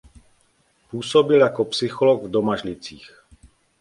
[0.91, 3.11] Působil jako psycholog v Domažlicích.